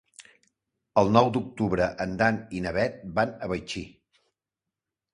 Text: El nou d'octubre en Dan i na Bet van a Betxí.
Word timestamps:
El 1.01 1.11
nou 1.17 1.29
d'octubre 1.35 1.91
en 2.07 2.17
Dan 2.23 2.41
i 2.61 2.65
na 2.67 2.75
Bet 2.81 2.99
van 3.21 3.37
a 3.49 3.55
Betxí. 3.57 3.89